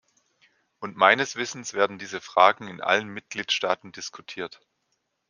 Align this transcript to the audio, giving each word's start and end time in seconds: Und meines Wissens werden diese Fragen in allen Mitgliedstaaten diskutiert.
Und 0.79 0.97
meines 0.97 1.35
Wissens 1.35 1.75
werden 1.75 1.99
diese 1.99 2.21
Fragen 2.21 2.67
in 2.67 2.81
allen 2.81 3.07
Mitgliedstaaten 3.09 3.91
diskutiert. 3.91 4.59